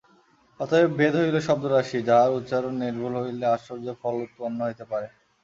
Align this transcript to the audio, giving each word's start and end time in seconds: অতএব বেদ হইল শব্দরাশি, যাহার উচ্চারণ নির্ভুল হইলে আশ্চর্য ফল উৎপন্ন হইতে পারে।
অতএব 0.59 0.89
বেদ 0.99 1.13
হইল 1.19 1.37
শব্দরাশি, 1.47 1.99
যাহার 2.09 2.31
উচ্চারণ 2.37 2.73
নির্ভুল 2.83 3.13
হইলে 3.21 3.45
আশ্চর্য 3.47 3.87
ফল 4.01 4.15
উৎপন্ন 4.25 4.57
হইতে 4.67 4.85
পারে। 4.91 5.07